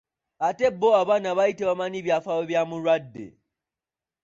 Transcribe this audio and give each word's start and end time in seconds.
Ate 0.47 0.67
bo 0.79 0.89
abaana 1.01 1.29
baali 1.37 1.53
tebamanyi 1.57 1.99
byafaayo 2.05 2.43
bya 2.49 2.61
mulwadde. 2.69 3.25